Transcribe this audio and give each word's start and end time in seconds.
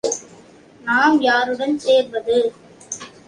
நாம் 0.85 1.17
யாருடன் 1.21 1.77
சேர்வது? 1.79 2.37